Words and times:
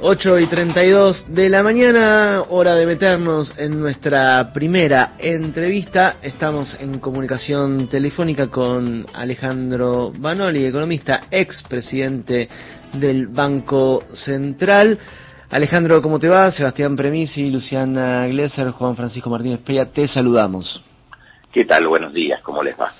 8 0.00 0.38
y 0.40 0.46
32 0.46 1.26
de 1.34 1.48
la 1.48 1.62
mañana, 1.62 2.42
hora 2.50 2.74
de 2.74 2.86
meternos 2.86 3.54
en 3.56 3.80
nuestra 3.80 4.52
primera 4.52 5.14
entrevista. 5.18 6.16
Estamos 6.22 6.76
en 6.78 6.98
comunicación 6.98 7.88
telefónica 7.88 8.48
con 8.48 9.06
Alejandro 9.14 10.12
Banoli, 10.18 10.66
economista, 10.66 11.22
ex 11.30 11.62
presidente 11.68 12.48
del 12.92 13.28
Banco 13.28 14.04
Central. 14.12 14.98
Alejandro, 15.50 16.02
¿cómo 16.02 16.18
te 16.18 16.28
va? 16.28 16.50
Sebastián 16.50 16.94
Premisi, 16.94 17.48
Luciana 17.48 18.26
Glesser, 18.26 18.70
Juan 18.72 18.96
Francisco 18.96 19.30
Martínez 19.30 19.60
Peña, 19.60 19.86
te 19.86 20.06
saludamos. 20.06 20.84
¿Qué 21.52 21.64
tal? 21.64 21.88
Buenos 21.88 22.12
días, 22.12 22.42
¿cómo 22.42 22.62
les 22.62 22.78
va? 22.78 22.92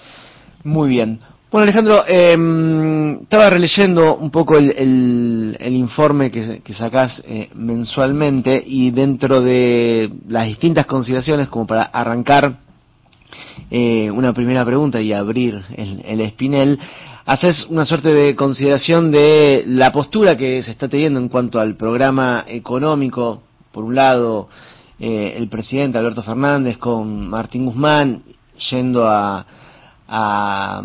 Muy 0.64 0.88
bien. 0.88 1.20
Bueno, 1.50 1.62
Alejandro, 1.62 2.04
eh, 2.08 3.18
estaba 3.22 3.46
releyendo 3.48 4.16
un 4.16 4.30
poco 4.30 4.58
el, 4.58 5.56
el, 5.61 5.74
informe 5.76 6.30
que, 6.30 6.61
que 6.61 6.74
sacás 6.74 7.22
eh, 7.24 7.48
mensualmente 7.54 8.61
y 8.66 8.90
dentro 8.90 9.40
de 9.40 10.11
las 10.29 10.48
distintas 10.48 10.86
consideraciones, 10.86 11.48
como 11.48 11.64
para 11.64 11.85
arrancar 11.85 12.58
eh, 13.71 14.11
una 14.11 14.32
primera 14.32 14.64
pregunta 14.64 15.00
y 15.00 15.12
abrir 15.12 15.62
el, 15.76 16.02
el 16.04 16.21
espinel, 16.21 16.80
haces 17.24 17.66
una 17.71 17.85
suerte 17.85 18.13
de 18.13 18.35
consideración 18.35 19.13
de 19.13 19.63
la 19.68 19.93
postura 19.93 20.36
que 20.36 20.64
se 20.64 20.72
está 20.72 20.88
teniendo 20.88 21.21
en 21.21 21.29
cuanto 21.29 21.60
al 21.60 21.76
programa 21.76 22.44
económico, 22.49 23.43
por 23.71 23.85
un 23.85 23.94
lado, 23.94 24.49
eh, 24.99 25.35
el 25.36 25.49
presidente 25.49 25.96
Alberto 25.96 26.24
Fernández 26.24 26.76
con 26.79 27.29
Martín 27.29 27.66
Guzmán 27.66 28.22
yendo 28.71 29.07
a 29.07 29.46
a, 30.08 30.82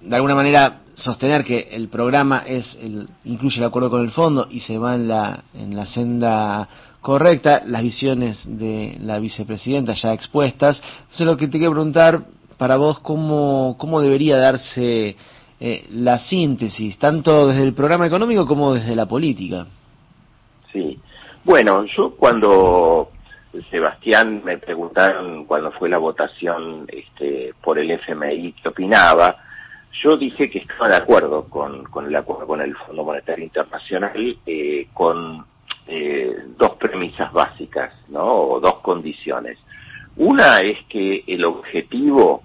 de 0.00 0.16
alguna 0.16 0.34
manera, 0.34 0.80
sostener 0.94 1.44
que 1.44 1.68
el 1.72 1.88
programa 1.88 2.44
es 2.46 2.78
el, 2.80 3.08
incluye 3.24 3.58
el 3.58 3.64
acuerdo 3.64 3.90
con 3.90 4.02
el 4.02 4.10
fondo 4.10 4.46
y 4.50 4.60
se 4.60 4.78
va 4.78 4.94
en 4.94 5.08
la, 5.08 5.44
en 5.54 5.76
la 5.76 5.86
senda 5.86 6.68
correcta, 7.00 7.62
las 7.66 7.82
visiones 7.82 8.42
de 8.46 8.96
la 9.00 9.18
vicepresidenta 9.18 9.92
ya 9.92 10.12
expuestas. 10.12 10.82
Entonces, 11.02 11.26
lo 11.26 11.36
que 11.36 11.48
te 11.48 11.58
quiero 11.58 11.72
preguntar 11.72 12.24
para 12.56 12.76
vos, 12.76 12.98
¿cómo, 13.00 13.76
cómo 13.78 14.00
debería 14.00 14.38
darse 14.38 15.16
eh, 15.60 15.86
la 15.90 16.18
síntesis, 16.18 16.98
tanto 16.98 17.48
desde 17.48 17.62
el 17.62 17.74
programa 17.74 18.06
económico 18.06 18.46
como 18.46 18.74
desde 18.74 18.96
la 18.96 19.06
política? 19.06 19.66
Sí. 20.72 20.98
Bueno, 21.44 21.84
yo 21.96 22.14
cuando 22.16 23.10
Sebastián 23.70 24.42
me 24.44 24.58
preguntaron 24.58 25.44
cuando 25.44 25.70
fue 25.72 25.88
la 25.88 25.98
votación 25.98 26.86
este, 26.88 27.54
por 27.62 27.78
el 27.78 27.90
FMI 27.90 28.52
qué 28.52 28.68
opinaba. 28.68 29.36
Yo 30.02 30.16
dije 30.16 30.50
que 30.50 30.58
estaba 30.58 30.88
de 30.88 30.96
acuerdo 30.96 31.44
con, 31.48 31.86
el 32.06 32.16
acuerdo 32.16 32.46
con 32.46 32.60
el 32.60 32.74
Fondo 32.76 33.04
Monetario 33.04 33.44
Internacional 33.44 34.36
eh, 34.44 34.88
con 34.92 35.44
eh, 35.86 36.34
dos 36.56 36.76
premisas 36.76 37.32
básicas, 37.32 37.92
¿no? 38.08 38.24
O 38.24 38.60
dos 38.60 38.80
condiciones. 38.80 39.58
Una 40.16 40.60
es 40.62 40.78
que 40.88 41.24
el 41.26 41.44
objetivo 41.44 42.42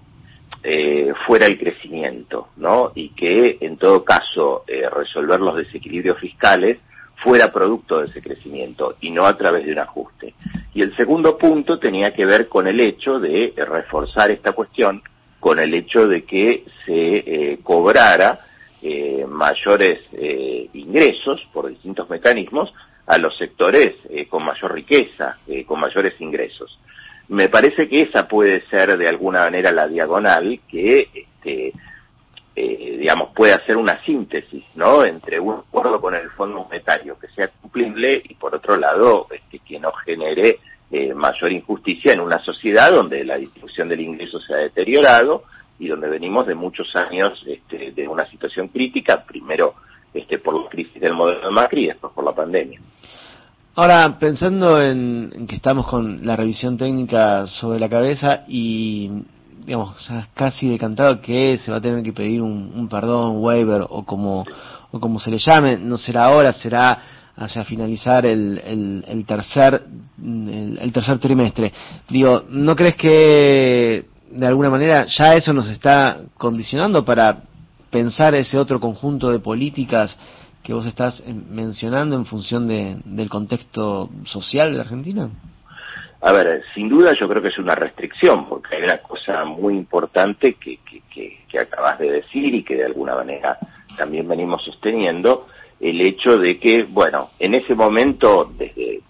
eh, 0.61 1.13
fuera 1.25 1.45
el 1.45 1.57
crecimiento, 1.57 2.49
¿no? 2.57 2.91
Y 2.95 3.09
que 3.09 3.57
en 3.61 3.77
todo 3.77 4.03
caso 4.03 4.65
eh, 4.67 4.89
resolver 4.89 5.39
los 5.39 5.55
desequilibrios 5.55 6.19
fiscales 6.19 6.79
fuera 7.23 7.51
producto 7.51 7.99
de 7.99 8.07
ese 8.07 8.21
crecimiento 8.21 8.95
y 9.01 9.11
no 9.11 9.25
a 9.25 9.37
través 9.37 9.65
de 9.65 9.73
un 9.73 9.79
ajuste. 9.79 10.33
Y 10.73 10.81
el 10.81 10.95
segundo 10.95 11.37
punto 11.37 11.79
tenía 11.79 12.13
que 12.13 12.25
ver 12.25 12.47
con 12.47 12.67
el 12.67 12.79
hecho 12.79 13.19
de 13.19 13.53
reforzar 13.57 14.31
esta 14.31 14.53
cuestión, 14.53 15.01
con 15.39 15.59
el 15.59 15.73
hecho 15.73 16.07
de 16.07 16.23
que 16.23 16.65
se 16.85 17.17
eh, 17.17 17.59
cobrara 17.63 18.39
eh, 18.81 19.25
mayores 19.27 19.99
eh, 20.13 20.69
ingresos 20.73 21.45
por 21.51 21.67
distintos 21.67 22.09
mecanismos 22.09 22.73
a 23.07 23.17
los 23.17 23.35
sectores 23.37 23.95
eh, 24.09 24.27
con 24.27 24.45
mayor 24.45 24.73
riqueza, 24.73 25.37
eh, 25.47 25.65
con 25.65 25.79
mayores 25.79 26.19
ingresos. 26.21 26.79
Me 27.27 27.49
parece 27.49 27.89
que 27.89 28.03
esa 28.03 28.27
puede 28.27 28.61
ser 28.67 28.97
de 28.97 29.07
alguna 29.07 29.41
manera 29.41 29.71
la 29.71 29.87
diagonal 29.87 30.59
que 30.67 31.09
este, 31.13 31.73
digamos, 32.55 33.29
puede 33.33 33.53
hacer 33.53 33.77
una 33.77 34.03
síntesis, 34.03 34.65
¿no? 34.75 35.05
Entre 35.05 35.39
un 35.39 35.59
acuerdo 35.59 36.01
con 36.01 36.15
el 36.15 36.28
Fondo 36.39 36.63
Monetario 36.63 37.19
que 37.19 37.27
sea 37.27 37.49
cumplible 37.49 38.21
y 38.23 38.33
por 38.35 38.55
otro 38.55 38.77
lado, 38.77 39.27
este, 39.29 39.59
que 39.59 39.77
no 39.77 39.91
genere 39.91 40.59
eh, 40.89 41.13
mayor 41.13 41.51
injusticia 41.51 42.13
en 42.13 42.21
una 42.21 42.39
sociedad 42.39 42.93
donde 42.93 43.25
la 43.25 43.35
distribución 43.35 43.89
del 43.89 43.99
ingreso 43.99 44.39
se 44.39 44.53
ha 44.53 44.57
deteriorado 44.57 45.43
y 45.77 45.89
donde 45.89 46.07
venimos 46.07 46.47
de 46.47 46.55
muchos 46.55 46.95
años 46.95 47.43
este, 47.45 47.91
de 47.91 48.07
una 48.07 48.25
situación 48.29 48.69
crítica, 48.69 49.25
primero 49.25 49.73
este, 50.13 50.39
por 50.39 50.53
la 50.57 50.69
crisis 50.69 51.01
del 51.01 51.13
modelo 51.13 51.47
de 51.47 51.51
Macri 51.51 51.83
y 51.83 51.87
después 51.87 52.13
por 52.13 52.23
la 52.23 52.31
pandemia. 52.31 52.79
Ahora, 53.75 54.17
pensando 54.17 54.81
en, 54.81 55.45
que 55.45 55.57
estamos 55.57 55.87
con 55.87 56.25
la 56.25 56.37
revisión 56.37 56.77
técnica 56.77 57.47
sobre 57.47 57.81
la 57.81 57.89
cabeza 57.89 58.45
y 58.47 59.11
digamos, 59.65 60.09
casi 60.33 60.69
decantado 60.69 61.19
que 61.19 61.57
se 61.57 61.69
va 61.69 61.77
a 61.77 61.81
tener 61.81 62.01
que 62.01 62.13
pedir 62.13 62.41
un, 62.41 62.71
un 62.73 62.87
perdón, 62.87 63.35
un 63.35 63.43
waiver 63.43 63.85
o 63.89 64.05
como, 64.05 64.45
o 64.91 64.99
como 64.99 65.19
se 65.19 65.31
le 65.31 65.37
llame, 65.37 65.77
no 65.77 65.97
será 65.97 66.25
ahora, 66.25 66.53
será 66.53 66.99
hacia 67.35 67.63
finalizar 67.63 68.25
el, 68.25 69.23
tercer 69.25 69.81
el, 70.21 70.91
tercer 70.91 71.19
trimestre. 71.19 71.71
Digo, 72.09 72.43
¿no 72.49 72.75
crees 72.75 72.95
que 72.95 74.05
de 74.31 74.45
alguna 74.45 74.69
manera 74.69 75.05
ya 75.05 75.35
eso 75.35 75.53
nos 75.53 75.69
está 75.69 76.19
condicionando 76.37 77.05
para 77.05 77.43
pensar 77.89 78.35
ese 78.35 78.57
otro 78.57 78.79
conjunto 78.79 79.31
de 79.31 79.39
políticas 79.39 80.17
que 80.63 80.73
vos 80.73 80.85
estás 80.85 81.23
mencionando 81.27 82.15
en 82.15 82.25
función 82.25 82.67
de, 82.67 82.97
del 83.05 83.29
contexto 83.29 84.09
social 84.25 84.73
de 84.73 84.81
Argentina? 84.81 85.29
A 86.21 86.33
ver, 86.33 86.63
sin 86.75 86.89
duda 86.89 87.13
yo 87.17 87.29
creo 87.29 87.41
que 87.41 87.47
es 87.47 87.57
una 87.57 87.75
restricción, 87.75 88.49
porque 88.49 88.75
hay 88.75 88.83
una 88.83 88.97
cosa 88.97 89.45
muy 89.45 89.75
importante 89.75 90.55
que, 90.55 90.79
que, 90.83 91.39
que, 91.47 91.59
acabas 91.59 91.97
de 91.99 92.11
decir 92.11 92.53
y 92.53 92.63
que 92.63 92.75
de 92.75 92.85
alguna 92.85 93.15
manera 93.15 93.57
también 93.99 94.27
venimos 94.27 94.63
sosteniendo, 94.63 95.47
el 95.79 95.99
hecho 95.99 96.37
de 96.37 96.57
que, 96.57 96.83
bueno, 96.83 97.31
en 97.37 97.53
ese 97.53 97.75
momento, 97.75 98.49
desde 98.57 99.01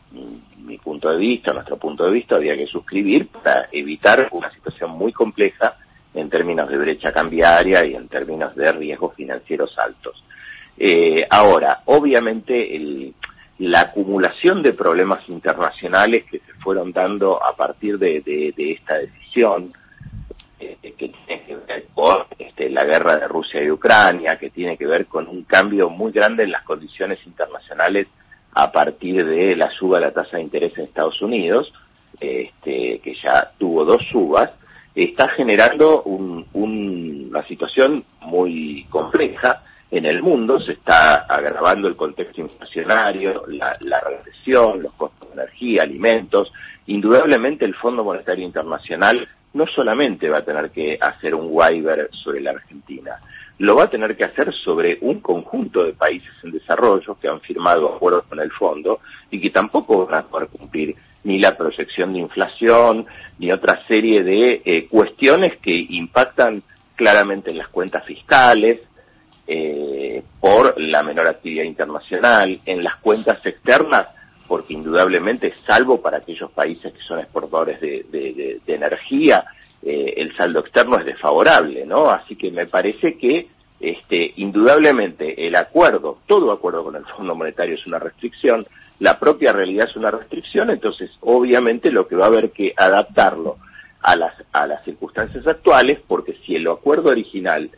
mi 0.57 0.77
punto 0.79 1.09
de 1.09 1.17
vista, 1.17 1.53
nuestro 1.53 1.77
punto 1.77 2.05
de 2.05 2.11
vista, 2.11 2.35
había 2.35 2.57
que 2.57 2.65
suscribir 2.65 3.27
para 3.27 3.69
evitar 3.71 4.27
una 4.31 4.51
situación 4.51 4.91
muy 4.91 5.13
compleja 5.13 5.77
en 6.13 6.29
términos 6.29 6.67
de 6.67 6.77
brecha 6.77 7.11
cambiaria 7.11 7.85
y 7.85 7.93
en 7.93 8.07
términos 8.07 8.55
de 8.55 8.71
riesgos 8.71 9.15
financieros 9.15 9.77
altos. 9.77 10.23
Eh, 10.77 11.25
ahora, 11.29 11.81
obviamente, 11.85 12.75
el, 12.75 13.13
la 13.59 13.81
acumulación 13.81 14.63
de 14.63 14.73
problemas 14.73 15.27
internacionales 15.29 16.25
que 16.29 16.39
se 16.39 16.53
fueron 16.63 16.91
dando 16.91 17.43
a 17.43 17.55
partir 17.55 17.99
de, 17.99 18.21
de, 18.21 18.53
de 18.57 18.71
esta 18.71 18.95
decisión, 18.97 19.71
que 20.59 20.91
tiene 20.91 21.43
que 21.43 21.55
ver 21.55 21.85
con 21.93 22.25
este, 22.37 22.69
la 22.69 22.83
guerra 22.83 23.17
de 23.17 23.27
Rusia 23.27 23.63
y 23.63 23.71
Ucrania, 23.71 24.37
que 24.37 24.49
tiene 24.49 24.77
que 24.77 24.85
ver 24.85 25.05
con 25.05 25.27
un 25.27 25.43
cambio 25.43 25.89
muy 25.89 26.11
grande 26.11 26.43
en 26.43 26.51
las 26.51 26.63
condiciones 26.63 27.19
internacionales 27.25 28.07
a 28.53 28.71
partir 28.71 29.25
de 29.25 29.55
la 29.55 29.71
suba 29.71 29.99
de 29.99 30.05
la 30.07 30.13
tasa 30.13 30.37
de 30.37 30.43
interés 30.43 30.77
en 30.77 30.85
Estados 30.85 31.21
Unidos, 31.21 31.71
este, 32.19 32.99
que 32.99 33.15
ya 33.23 33.51
tuvo 33.57 33.85
dos 33.85 34.01
subas, 34.11 34.51
está 34.93 35.29
generando 35.29 36.03
un, 36.03 36.45
un, 36.53 37.27
una 37.29 37.47
situación 37.47 38.03
muy 38.21 38.85
compleja 38.89 39.63
en 39.91 40.05
el 40.05 40.21
mundo 40.21 40.59
se 40.59 40.73
está 40.73 41.25
agravando 41.25 41.87
el 41.87 41.95
contexto 41.95 42.41
inflacionario, 42.41 43.43
la, 43.47 43.75
la, 43.81 44.01
los 44.75 44.93
costos 44.93 45.29
de 45.29 45.41
energía, 45.41 45.83
alimentos. 45.83 46.51
Indudablemente 46.85 47.65
el 47.65 47.73
Fondo 47.73 48.03
Monetario 48.03 48.45
Internacional 48.45 49.27
no 49.53 49.65
solamente 49.67 50.29
va 50.29 50.39
a 50.39 50.45
tener 50.45 50.71
que 50.71 50.97
hacer 50.99 51.35
un 51.35 51.47
waiver 51.49 52.09
sobre 52.11 52.41
la 52.41 52.51
Argentina, 52.51 53.19
lo 53.59 53.75
va 53.75 53.83
a 53.83 53.89
tener 53.89 54.15
que 54.15 54.23
hacer 54.23 54.53
sobre 54.53 54.97
un 55.01 55.19
conjunto 55.19 55.83
de 55.83 55.93
países 55.93 56.31
en 56.43 56.51
desarrollo 56.51 57.17
que 57.19 57.27
han 57.27 57.41
firmado 57.41 57.93
acuerdos 57.93 58.25
con 58.25 58.39
el 58.39 58.51
fondo 58.51 58.99
y 59.29 59.41
que 59.41 59.49
tampoco 59.49 60.05
van 60.05 60.19
a 60.19 60.27
poder 60.27 60.47
cumplir 60.47 60.95
ni 61.23 61.39
la 61.39 61.57
proyección 61.57 62.13
de 62.13 62.19
inflación, 62.19 63.05
ni 63.37 63.51
otra 63.51 63.85
serie 63.87 64.23
de 64.23 64.61
eh, 64.63 64.87
cuestiones 64.87 65.57
que 65.57 65.75
impactan 65.89 66.63
claramente 66.95 67.51
en 67.51 67.57
las 67.57 67.67
cuentas 67.67 68.05
fiscales, 68.05 68.81
eh, 69.45 70.23
por 70.39 70.79
la 70.79 71.03
menor 71.03 71.27
actividad 71.27 71.63
internacional, 71.63 72.61
en 72.65 72.83
las 72.83 72.97
cuentas 72.97 73.45
externas, 73.45 74.07
porque 74.49 74.73
indudablemente, 74.73 75.53
salvo 75.63 76.01
para 76.01 76.17
aquellos 76.17 76.49
países 76.49 76.91
que 76.91 77.01
son 77.03 77.19
exportadores 77.19 77.79
de, 77.79 78.59
energía, 78.65 79.45
eh, 79.83 80.15
el 80.17 80.35
saldo 80.35 80.61
externo 80.61 80.97
es 80.97 81.05
desfavorable, 81.05 81.85
¿no? 81.85 82.09
Así 82.09 82.35
que 82.35 82.49
me 82.49 82.65
parece 82.65 83.15
que 83.15 83.47
este, 83.79 84.33
indudablemente 84.37 85.45
el 85.45 85.55
acuerdo, 85.55 86.17
todo 86.25 86.51
acuerdo 86.51 86.83
con 86.83 86.95
el 86.95 87.05
Fondo 87.05 87.35
Monetario 87.35 87.75
es 87.75 87.85
una 87.85 87.99
restricción, 87.99 88.65
la 88.97 89.19
propia 89.19 89.53
realidad 89.53 89.87
es 89.87 89.95
una 89.95 90.09
restricción, 90.09 90.71
entonces 90.71 91.11
obviamente 91.19 91.91
lo 91.91 92.07
que 92.07 92.15
va 92.15 92.25
a 92.25 92.29
haber 92.29 92.49
que 92.49 92.73
adaptarlo 92.75 93.57
a 94.01 94.15
las, 94.15 94.33
a 94.51 94.65
las 94.65 94.83
circunstancias 94.83 95.45
actuales, 95.45 95.99
porque 96.07 96.35
si 96.43 96.55
el 96.55 96.67
acuerdo 96.67 97.11
original 97.11 97.69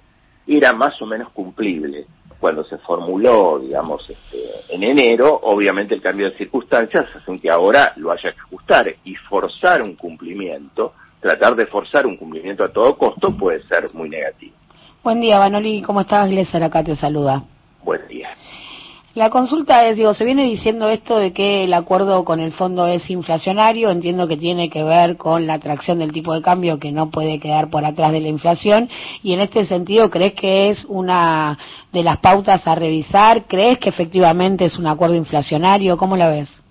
era 0.47 0.71
más 0.71 1.01
o 1.01 1.05
menos 1.05 1.29
cumplible 1.31 2.05
cuando 2.41 2.63
se 2.65 2.79
formuló, 2.79 3.59
digamos, 3.59 4.09
este, 4.09 4.39
en 4.69 4.83
enero, 4.83 5.39
obviamente 5.43 5.93
el 5.93 6.01
cambio 6.01 6.31
de 6.31 6.37
circunstancias 6.37 7.05
hace 7.15 7.39
que 7.39 7.51
ahora 7.51 7.93
lo 7.97 8.11
haya 8.11 8.33
que 8.33 8.39
ajustar 8.39 8.95
y 9.05 9.15
forzar 9.15 9.83
un 9.83 9.95
cumplimiento, 9.95 10.93
tratar 11.19 11.55
de 11.55 11.67
forzar 11.67 12.07
un 12.07 12.17
cumplimiento 12.17 12.63
a 12.63 12.73
todo 12.73 12.97
costo 12.97 13.37
puede 13.37 13.61
ser 13.67 13.93
muy 13.93 14.09
negativo. 14.09 14.55
Buen 15.03 15.21
día, 15.21 15.37
Vanoli, 15.37 15.83
¿cómo 15.83 16.01
estás? 16.01 16.29
Glesser 16.31 16.63
acá 16.63 16.83
te 16.83 16.95
saluda. 16.95 17.43
Buen 17.83 18.07
día. 18.07 18.29
La 19.13 19.29
consulta 19.29 19.87
es, 19.87 19.97
digo, 19.97 20.13
se 20.13 20.23
viene 20.23 20.45
diciendo 20.45 20.87
esto 20.89 21.19
de 21.19 21.33
que 21.33 21.65
el 21.65 21.73
acuerdo 21.73 22.23
con 22.23 22.39
el 22.39 22.53
fondo 22.53 22.87
es 22.87 23.09
inflacionario, 23.09 23.89
entiendo 23.89 24.25
que 24.25 24.37
tiene 24.37 24.69
que 24.69 24.83
ver 24.83 25.17
con 25.17 25.45
la 25.47 25.55
atracción 25.55 25.99
del 25.99 26.13
tipo 26.13 26.33
de 26.33 26.41
cambio 26.41 26.79
que 26.79 26.93
no 26.93 27.11
puede 27.11 27.37
quedar 27.41 27.69
por 27.69 27.83
atrás 27.83 28.13
de 28.13 28.21
la 28.21 28.29
inflación 28.29 28.87
y 29.21 29.33
en 29.33 29.41
este 29.41 29.65
sentido, 29.65 30.09
¿crees 30.09 30.33
que 30.33 30.69
es 30.69 30.85
una 30.85 31.57
de 31.91 32.03
las 32.03 32.19
pautas 32.19 32.65
a 32.65 32.73
revisar? 32.73 33.43
¿Crees 33.49 33.79
que 33.79 33.89
efectivamente 33.89 34.63
es 34.63 34.79
un 34.79 34.87
acuerdo 34.87 35.15
inflacionario? 35.15 35.97
¿Cómo 35.97 36.15
la 36.15 36.29
ves? 36.29 36.63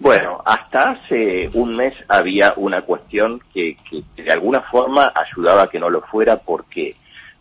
Bueno, 0.00 0.42
hasta 0.44 0.90
hace 0.90 1.48
un 1.54 1.76
mes 1.76 1.94
había 2.08 2.54
una 2.56 2.82
cuestión 2.82 3.40
que, 3.54 3.76
que 3.88 4.02
de 4.20 4.32
alguna 4.32 4.62
forma 4.62 5.12
ayudaba 5.14 5.62
a 5.62 5.68
que 5.68 5.78
no 5.78 5.88
lo 5.88 6.00
fuera, 6.00 6.38
¿por 6.38 6.64
qué? 6.64 6.96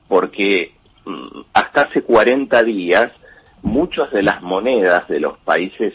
Porque 0.08 0.74
mm, 1.06 1.42
hasta 1.54 1.82
hace 1.82 2.04
40 2.04 2.62
días 2.62 3.12
muchas 3.64 4.12
de 4.12 4.22
las 4.22 4.42
monedas 4.42 5.08
de 5.08 5.20
los 5.20 5.38
países 5.40 5.94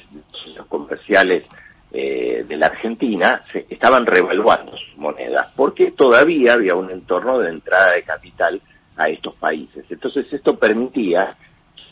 comerciales 0.69 1.45
eh, 1.93 2.45
de 2.47 2.57
la 2.57 2.67
Argentina 2.67 3.43
se 3.53 3.67
estaban 3.71 4.05
revaluando 4.05 4.77
sus 4.77 4.97
monedas, 4.97 5.53
porque 5.55 5.93
todavía 5.93 6.55
había 6.55 6.75
un 6.75 6.91
entorno 6.91 7.39
de 7.39 7.51
entrada 7.51 7.93
de 7.93 8.03
capital 8.03 8.61
a 8.97 9.09
estos 9.09 9.35
países. 9.37 9.85
Entonces 9.89 10.27
esto 10.33 10.59
permitía 10.59 11.37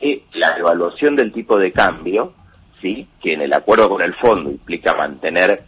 que 0.00 0.24
la 0.34 0.56
evaluación 0.58 1.14
del 1.16 1.32
tipo 1.32 1.58
de 1.58 1.72
cambio, 1.72 2.34
sí, 2.80 3.06
que 3.22 3.34
en 3.34 3.42
el 3.42 3.52
acuerdo 3.52 3.88
con 3.88 4.02
el 4.02 4.14
fondo 4.14 4.50
implica 4.50 4.94
mantener 4.94 5.62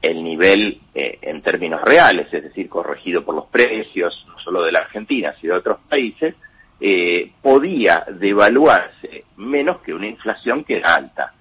el 0.00 0.22
nivel 0.22 0.80
eh, 0.94 1.18
en 1.22 1.42
términos 1.42 1.80
reales, 1.82 2.26
es 2.32 2.42
decir, 2.42 2.68
corregido 2.68 3.24
por 3.24 3.34
los 3.34 3.46
precios, 3.46 4.24
no 4.28 4.38
solo 4.40 4.62
de 4.64 4.72
la 4.72 4.80
Argentina, 4.80 5.34
sino 5.40 5.54
de 5.54 5.60
otros 5.60 5.78
países, 5.88 6.34
eh, 6.84 7.30
podía 7.40 8.04
devaluarse 8.10 9.26
menos 9.36 9.80
que 9.82 9.94
una 9.94 10.08
inflación 10.08 10.64
que 10.64 10.78
era 10.78 10.96
alta. 10.96 11.32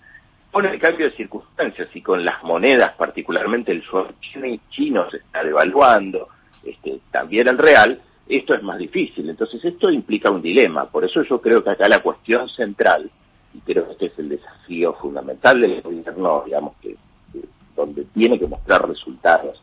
Con 0.51 0.67
el 0.67 0.79
cambio 0.79 1.09
de 1.09 1.15
circunstancias 1.15 1.89
y 1.95 2.01
con 2.03 2.23
las 2.23 2.43
monedas, 2.43 2.93
particularmente 2.95 3.71
el 3.71 3.81
yuan 3.81 4.13
chino 4.69 5.09
se 5.09 5.17
está 5.17 5.43
devaluando, 5.43 6.27
este, 6.63 6.99
también 7.09 7.47
el 7.47 7.57
real, 7.57 7.99
esto 8.29 8.53
es 8.53 8.61
más 8.61 8.77
difícil. 8.77 9.27
Entonces 9.31 9.65
esto 9.65 9.89
implica 9.89 10.29
un 10.29 10.43
dilema. 10.43 10.85
Por 10.85 11.05
eso 11.05 11.23
yo 11.23 11.41
creo 11.41 11.63
que 11.63 11.71
acá 11.71 11.89
la 11.89 12.03
cuestión 12.03 12.47
central, 12.47 13.09
y 13.51 13.61
creo 13.61 13.87
que 13.87 13.93
este 13.93 14.05
es 14.05 14.19
el 14.19 14.29
desafío 14.29 14.93
fundamental 14.93 15.59
del 15.59 15.81
gobierno, 15.81 16.43
digamos, 16.45 16.75
que, 16.79 16.95
donde 17.75 18.03
tiene 18.13 18.37
que 18.37 18.45
mostrar 18.45 18.87
resultados 18.87 19.59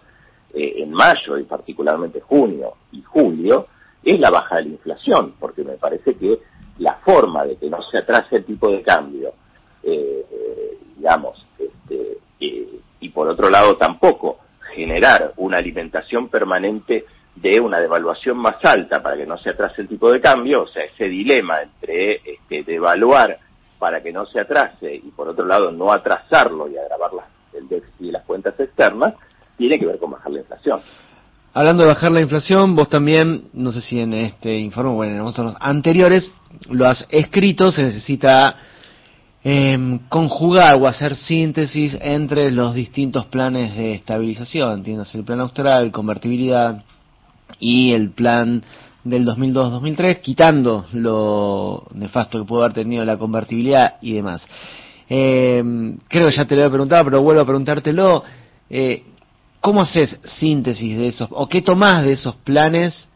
eh, 0.52 0.72
en 0.78 0.90
mayo 0.90 1.38
y 1.38 1.44
particularmente 1.44 2.20
junio 2.20 2.72
y 2.90 3.00
julio, 3.02 3.68
es 4.10 4.20
la 4.20 4.30
baja 4.30 4.56
de 4.56 4.64
la 4.64 4.68
inflación, 4.70 5.34
porque 5.38 5.64
me 5.64 5.76
parece 5.76 6.14
que 6.14 6.38
la 6.78 6.94
forma 6.96 7.44
de 7.44 7.56
que 7.56 7.68
no 7.68 7.82
se 7.82 7.98
atrase 7.98 8.36
el 8.36 8.44
tipo 8.44 8.70
de 8.70 8.82
cambio, 8.82 9.32
eh, 9.82 10.24
digamos, 10.96 11.46
este, 11.58 12.18
y 13.00 13.08
por 13.10 13.28
otro 13.28 13.50
lado 13.50 13.76
tampoco 13.76 14.38
generar 14.74 15.32
una 15.36 15.58
alimentación 15.58 16.28
permanente 16.28 17.04
de 17.34 17.60
una 17.60 17.78
devaluación 17.78 18.36
más 18.36 18.56
alta 18.64 19.02
para 19.02 19.16
que 19.16 19.26
no 19.26 19.38
se 19.38 19.50
atrase 19.50 19.82
el 19.82 19.88
tipo 19.88 20.10
de 20.10 20.20
cambio, 20.20 20.62
o 20.62 20.68
sea, 20.68 20.84
ese 20.84 21.08
dilema 21.08 21.62
entre 21.62 22.20
este, 22.24 22.64
devaluar 22.64 23.38
para 23.78 24.02
que 24.02 24.12
no 24.12 24.26
se 24.26 24.40
atrase 24.40 24.94
y 24.94 25.10
por 25.10 25.28
otro 25.28 25.46
lado 25.46 25.70
no 25.70 25.92
atrasarlo 25.92 26.68
y 26.68 26.76
agravar 26.76 27.10
el 27.52 27.68
déficit 27.68 28.06
de 28.06 28.12
las 28.12 28.24
cuentas 28.24 28.58
externas, 28.58 29.14
tiene 29.56 29.78
que 29.78 29.86
ver 29.86 29.98
con 29.98 30.10
bajar 30.10 30.32
la 30.32 30.40
inflación. 30.40 30.80
Hablando 31.54 31.82
de 31.82 31.88
bajar 31.88 32.12
la 32.12 32.20
inflación, 32.20 32.76
vos 32.76 32.88
también, 32.88 33.44
no 33.54 33.72
sé 33.72 33.80
si 33.80 33.98
en 33.98 34.12
este 34.12 34.58
informe 34.58 34.90
o 34.90 35.04
en 35.04 35.20
otros 35.20 35.54
anteriores, 35.60 36.30
lo 36.68 36.86
has 36.86 37.06
escrito, 37.10 37.70
se 37.70 37.82
necesita 37.82 38.54
em, 39.42 39.98
conjugar 40.08 40.76
o 40.76 40.86
hacer 40.86 41.16
síntesis 41.16 41.96
entre 42.00 42.50
los 42.50 42.74
distintos 42.74 43.26
planes 43.26 43.76
de 43.76 43.94
estabilización, 43.94 44.74
entiendes, 44.74 45.14
el 45.14 45.24
plan 45.24 45.40
austral, 45.40 45.90
convertibilidad 45.90 46.84
y 47.58 47.92
el 47.92 48.10
plan 48.10 48.62
del 49.04 49.24
2002-2003, 49.26 50.20
quitando 50.20 50.86
lo 50.92 51.86
nefasto 51.94 52.38
que 52.38 52.46
pudo 52.46 52.64
haber 52.64 52.74
tenido 52.74 53.04
la 53.06 53.16
convertibilidad 53.16 53.96
y 54.02 54.12
demás. 54.12 54.46
Eh, 55.08 55.62
creo 56.08 56.28
que 56.28 56.36
ya 56.36 56.44
te 56.44 56.56
lo 56.56 56.66
he 56.66 56.70
preguntado, 56.70 57.04
pero 57.04 57.22
vuelvo 57.22 57.40
a 57.40 57.46
preguntártelo. 57.46 58.22
Eh, 58.68 59.02
¿Cómo 59.60 59.82
haces 59.82 60.16
síntesis 60.24 60.96
de 60.96 61.08
esos, 61.08 61.28
o 61.32 61.48
qué 61.48 61.60
tomás 61.62 62.04
de 62.04 62.12
esos 62.12 62.36
planes 62.36 63.08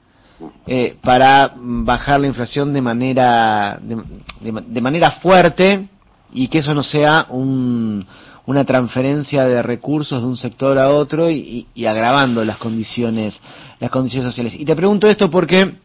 eh, 0.66 0.96
para 1.02 1.52
bajar 1.56 2.20
la 2.20 2.26
inflación 2.26 2.72
de 2.72 2.80
manera, 2.80 3.78
de, 3.80 4.80
manera 4.80 5.12
fuerte 5.12 5.88
y 6.32 6.48
que 6.48 6.58
eso 6.58 6.74
no 6.74 6.82
sea 6.82 7.26
un, 7.30 8.04
una 8.46 8.64
transferencia 8.64 9.44
de 9.44 9.62
recursos 9.62 10.20
de 10.20 10.26
un 10.26 10.36
sector 10.36 10.78
a 10.78 10.90
otro 10.90 11.30
y, 11.30 11.66
agravando 11.86 12.44
las 12.44 12.58
condiciones, 12.58 13.40
las 13.78 13.90
condiciones 13.90 14.32
sociales? 14.32 14.54
Y 14.58 14.64
te 14.64 14.74
pregunto 14.74 15.06
esto 15.06 15.30
porque 15.30 15.76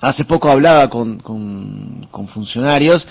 hace 0.00 0.24
poco 0.24 0.48
hablaba 0.48 0.88
con, 0.88 1.18
con 1.18 2.28
funcionarios 2.28 3.06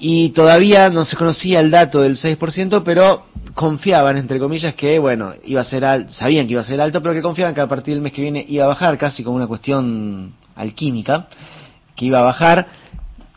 y 0.00 0.30
todavía 0.30 0.90
no 0.90 1.04
se 1.04 1.16
conocía 1.16 1.60
el 1.60 1.70
dato 1.70 2.00
del 2.00 2.16
6%, 2.16 2.82
pero 2.84 3.26
confiaban, 3.54 4.16
entre 4.16 4.38
comillas, 4.38 4.74
que, 4.74 4.98
bueno, 4.98 5.32
iba 5.44 5.60
a 5.60 5.64
ser 5.64 5.84
alto, 5.84 6.12
sabían 6.12 6.46
que 6.46 6.52
iba 6.52 6.62
a 6.62 6.64
ser 6.64 6.80
alto, 6.80 7.02
pero 7.02 7.14
que 7.14 7.22
confiaban 7.22 7.54
que 7.54 7.60
a 7.60 7.66
partir 7.66 7.94
del 7.94 8.02
mes 8.02 8.12
que 8.12 8.22
viene 8.22 8.44
iba 8.48 8.64
a 8.64 8.68
bajar, 8.68 8.96
casi 8.98 9.24
como 9.24 9.36
una 9.36 9.46
cuestión 9.46 10.34
alquímica, 10.54 11.28
que 11.96 12.04
iba 12.04 12.20
a 12.20 12.22
bajar, 12.22 12.68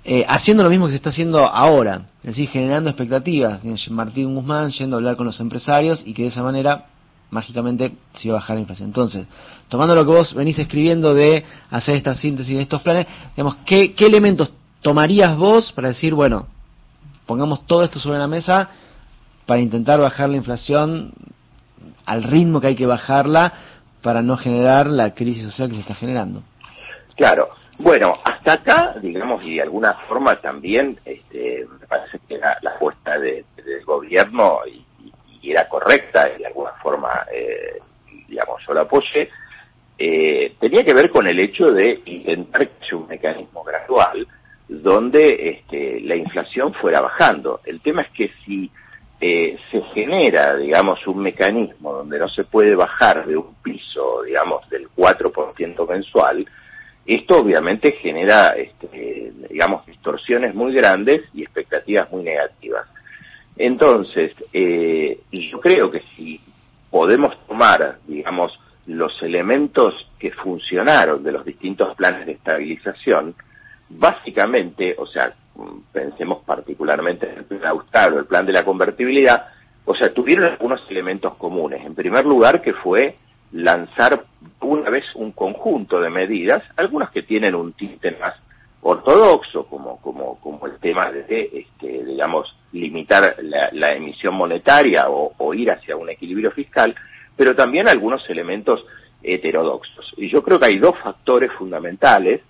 eh, 0.04 0.25
haciendo 0.28 0.63
lo 0.63 0.69
mismo 0.69 0.86
que 0.86 0.92
se 0.92 0.98
está 0.98 1.10
haciendo 1.10 1.40
ahora, 1.40 2.08
es 2.24 2.31
decir, 2.36 2.50
generando 2.50 2.90
expectativas. 2.90 3.62
Martín 3.90 4.36
Guzmán 4.36 4.69
yendo 4.72 4.96
a 4.96 5.00
hablar 5.00 5.16
con 5.16 5.25
los 5.25 5.40
empresarios 5.40 6.04
y 6.06 6.13
que 6.13 6.24
de 6.24 6.28
esa 6.30 6.44
manera 6.44 6.86
mágicamente 7.31 7.94
se 8.13 8.28
iba 8.28 8.38
a 8.38 8.40
bajar 8.42 8.56
la 8.56 8.62
inflación. 8.62 8.90
Entonces, 8.90 9.25
tomando 9.69 9.96
lo 9.96 10.06
que 10.06 10.12
vos 10.12 10.34
venís 10.34 10.60
escribiendo 10.60 11.13
de 11.13 11.44
hacer 11.69 11.96
esta 11.96 12.13
síntesis 12.13 12.56
de 12.56 12.63
estos 12.63 12.81
planes, 12.81 13.08
digamos, 13.36 13.58
¿qué, 13.66 13.94
qué 13.94 14.06
elementos 14.06 14.52
tomarías 14.81 15.38
vos 15.38 15.72
para 15.72 15.89
decir, 15.89 16.13
bueno, 16.13 16.48
pongamos 17.25 17.66
todo 17.66 17.83
esto 17.83 18.00
sobre 18.00 18.19
la 18.19 18.28
mesa 18.28 18.69
para 19.45 19.62
intentar 19.62 20.00
bajar 20.00 20.30
la 20.30 20.38
inflación 20.38 21.13
al 22.06 22.24
ritmo 22.24 22.62
que 22.62 22.67
hay 22.67 22.75
que 22.75 22.86
bajarla 22.86 23.53
para 24.01 24.22
no 24.22 24.38
generar 24.38 24.88
la 24.88 25.13
crisis 25.13 25.44
social 25.44 25.70
que 25.70 25.75
se 25.75 25.82
está 25.82 25.96
generando? 25.96 26.44
Claro. 27.15 27.50
Bueno, 27.77 28.13
hasta 28.24 28.53
acá, 28.53 28.96
digamos, 29.01 29.44
y 29.44 29.56
de 29.56 29.63
alguna 29.63 29.94
forma 30.08 30.36
también, 30.39 31.00
este, 31.03 31.65
me 31.79 31.88
parece 31.88 32.20
que 32.27 32.38
la, 32.38 32.58
apuesta 32.75 33.17
del 33.17 33.46
gobierno 33.86 34.60
y, 34.67 34.86
era 35.44 35.67
correcta, 35.67 36.29
y 36.29 36.39
de 36.39 36.46
alguna 36.46 36.74
forma, 36.84 37.25
eh, 37.34 37.79
digamos, 38.27 38.62
yo 38.67 38.75
la 38.75 38.82
apoyé, 38.82 39.29
eh, 39.98 40.56
tenía 40.60 40.86
que 40.86 40.94
ver 40.94 41.10
con 41.10 41.25
el 41.25 41.39
hecho 41.39 41.72
de 41.72 42.00
intentar 42.06 42.67
que 42.67 42.86
haya 42.86 42.98
un 42.98 43.08
mecanismo 43.08 43.63
gradual 43.63 44.27
donde 44.72 45.50
este, 45.50 46.00
la 46.00 46.16
inflación 46.16 46.74
fuera 46.74 47.01
bajando. 47.01 47.60
El 47.66 47.82
tema 47.82 48.04
es 48.04 48.12
que 48.12 48.32
si 48.46 48.72
eh, 49.20 49.58
se 49.70 49.82
genera, 49.94 50.56
digamos, 50.56 51.06
un 51.08 51.20
mecanismo 51.20 51.94
donde 51.94 52.18
no 52.18 52.30
se 52.30 52.46
puede 52.46 52.74
bajar 52.74 53.25
de 53.25 53.36
un 53.36 53.54
piso, 53.62 54.24
digamos, 54.24 54.68
del 54.70 54.88
4% 54.96 55.90
mensual, 55.90 56.48
esto 57.06 57.36
obviamente 57.42 57.92
genera, 57.94 58.51
este, 58.51 59.34
digamos, 59.50 59.86
distorsiones 59.86 60.56
muy 60.56 60.74
grandes 60.74 61.24
y 61.34 61.42
expectativas 61.42 62.10
muy 62.10 62.24
negativas. 62.24 62.88
Entonces, 63.58 64.32
eh, 64.54 65.20
yo 65.32 65.60
creo 65.60 65.92
que 65.92 66.01
si 66.16 66.40
podemos 66.90 67.36
tomar, 67.46 67.98
digamos, 68.08 68.58
los 68.88 69.22
elementos 69.22 70.08
que 70.18 70.32
funcionaron 70.32 71.24
de 71.24 71.34
los 71.34 71.44
distintos 71.44 71.94
planes 71.98 72.25
de 72.25 72.32
estabilización, 72.34 73.36
básicamente, 73.98 74.95
o 74.98 75.05
sea, 75.05 75.33
pensemos 75.91 76.43
particularmente 76.45 77.29
en 77.29 77.39
el 77.39 77.45
plan 77.45 77.77
el 78.17 78.25
plan 78.25 78.45
de 78.45 78.53
la 78.53 78.65
convertibilidad, 78.65 79.48
o 79.86 79.95
sea, 79.95 80.13
tuvieron 80.13 80.45
algunos 80.45 80.81
elementos 80.89 81.36
comunes. 81.36 81.86
En 81.86 81.95
primer 81.95 82.25
lugar, 82.25 82.62
que 82.62 82.74
fue 82.74 83.15
lanzar 83.51 84.25
una 84.62 84.89
vez 84.89 85.03
un 85.15 85.31
conjunto 85.31 86.00
de 86.00 86.10
medidas, 86.10 86.63
algunas 86.77 87.12
que 87.12 87.24
tienen 87.24 87.55
un 87.55 87.74
tinte 87.74 88.12
más 88.19 88.36
ortodoxo, 88.81 89.65
como, 89.65 89.98
como, 90.01 90.39
como 90.39 90.65
el 90.65 90.79
tema 90.79 91.12
de, 91.12 91.50
este, 91.53 92.03
digamos, 92.03 92.55
limitar 92.71 93.36
la, 93.41 93.91
emisión 93.93 94.36
monetaria 94.36 95.10
o, 95.10 95.33
o, 95.38 95.53
ir 95.53 95.69
hacia 95.69 95.95
un 95.95 96.10
equilibrio 96.10 96.51
fiscal, 96.51 96.95
pero 97.36 97.55
también 97.55 97.88
algunos 97.88 98.27
elementos 98.29 98.83
heterodoxos. 99.21 100.13
Y 100.17 100.29
yo 100.29 100.41
creo 100.43 100.60
que 100.60 100.65
hay 100.65 100.79
dos 100.79 100.98
factores 101.00 101.51
fundamentales 101.53 102.41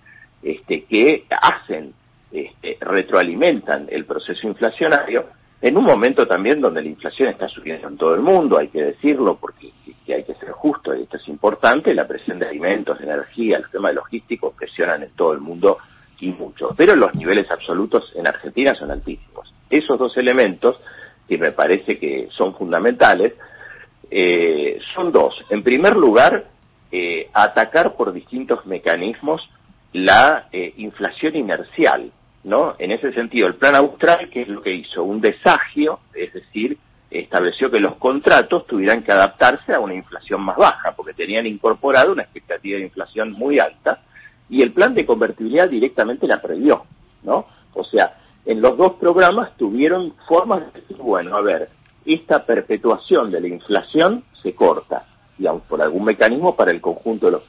este, 0.42 0.84
que 0.84 1.24
hacen 1.30 1.94
este, 2.30 2.78
retroalimentan 2.80 3.86
el 3.90 4.04
proceso 4.04 4.46
inflacionario, 4.46 5.26
en 5.60 5.76
un 5.76 5.84
momento 5.84 6.26
también 6.26 6.60
donde 6.60 6.82
la 6.82 6.88
inflación 6.88 7.28
está 7.28 7.46
subiendo 7.46 7.86
en 7.88 7.96
todo 7.96 8.14
el 8.14 8.20
mundo, 8.20 8.58
hay 8.58 8.68
que 8.68 8.82
decirlo 8.82 9.36
porque 9.36 9.70
hay 10.08 10.24
que 10.24 10.34
ser 10.34 10.50
justo 10.50 10.94
y 10.94 11.02
esto 11.02 11.16
es 11.16 11.28
importante, 11.28 11.94
la 11.94 12.08
presión 12.08 12.38
de 12.38 12.48
alimentos, 12.48 12.98
de 12.98 13.04
energía, 13.04 13.58
el 13.58 13.70
tema 13.70 13.92
logístico 13.92 14.52
presionan 14.52 15.04
en 15.04 15.10
todo 15.10 15.32
el 15.32 15.40
mundo 15.40 15.78
y 16.20 16.30
mucho, 16.30 16.74
pero 16.76 16.96
los 16.96 17.14
niveles 17.14 17.50
absolutos 17.50 18.12
en 18.14 18.26
Argentina 18.26 18.74
son 18.74 18.90
altísimos. 18.90 19.52
Esos 19.70 19.98
dos 19.98 20.16
elementos, 20.16 20.76
que 21.28 21.38
me 21.38 21.52
parece 21.52 21.98
que 21.98 22.28
son 22.30 22.54
fundamentales, 22.54 23.34
eh, 24.10 24.78
son 24.94 25.10
dos. 25.12 25.44
En 25.50 25.62
primer 25.62 25.96
lugar, 25.96 26.44
eh, 26.90 27.28
atacar 27.32 27.94
por 27.94 28.12
distintos 28.12 28.66
mecanismos 28.66 29.48
la 29.92 30.48
eh, 30.52 30.74
inflación 30.78 31.36
inercial, 31.36 32.10
¿no? 32.44 32.74
En 32.78 32.90
ese 32.90 33.12
sentido, 33.12 33.46
el 33.46 33.54
plan 33.54 33.74
austral, 33.74 34.30
que 34.30 34.42
es 34.42 34.48
lo 34.48 34.62
que 34.62 34.72
hizo? 34.72 35.04
Un 35.04 35.20
desagio, 35.20 36.00
es 36.14 36.32
decir, 36.32 36.78
estableció 37.10 37.70
que 37.70 37.80
los 37.80 37.96
contratos 37.96 38.66
tuvieran 38.66 39.02
que 39.02 39.12
adaptarse 39.12 39.74
a 39.74 39.80
una 39.80 39.94
inflación 39.94 40.40
más 40.42 40.56
baja, 40.56 40.92
porque 40.96 41.12
tenían 41.12 41.46
incorporado 41.46 42.12
una 42.12 42.22
expectativa 42.22 42.78
de 42.78 42.84
inflación 42.84 43.32
muy 43.32 43.58
alta, 43.58 44.00
y 44.48 44.62
el 44.62 44.72
plan 44.72 44.94
de 44.94 45.06
convertibilidad 45.06 45.68
directamente 45.68 46.26
la 46.26 46.40
previó, 46.40 46.84
¿no? 47.22 47.46
O 47.74 47.84
sea, 47.84 48.16
en 48.44 48.60
los 48.60 48.76
dos 48.76 48.94
programas 48.94 49.56
tuvieron 49.56 50.14
formas 50.26 50.72
de 50.72 50.80
decir, 50.80 50.96
bueno, 50.96 51.36
a 51.36 51.42
ver, 51.42 51.68
esta 52.04 52.44
perpetuación 52.44 53.30
de 53.30 53.40
la 53.40 53.48
inflación 53.48 54.24
se 54.42 54.54
corta, 54.54 55.06
digamos, 55.38 55.62
por 55.62 55.80
algún 55.80 56.04
mecanismo 56.04 56.56
para 56.56 56.72
el 56.72 56.80
conjunto 56.80 57.26
de 57.26 57.32
los. 57.32 57.42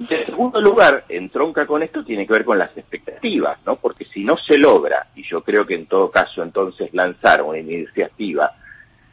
Y 0.00 0.14
en 0.14 0.24
segundo 0.24 0.62
lugar, 0.62 1.04
entronca 1.10 1.66
con 1.66 1.82
esto, 1.82 2.02
tiene 2.02 2.26
que 2.26 2.32
ver 2.32 2.44
con 2.46 2.58
las 2.58 2.74
expectativas, 2.74 3.58
¿no? 3.66 3.76
Porque 3.76 4.06
si 4.06 4.24
no 4.24 4.38
se 4.38 4.56
logra, 4.56 5.08
y 5.14 5.22
yo 5.22 5.42
creo 5.42 5.66
que 5.66 5.74
en 5.74 5.84
todo 5.84 6.10
caso 6.10 6.42
entonces 6.42 6.88
lanzar 6.94 7.42
una 7.42 7.58
iniciativa 7.58 8.50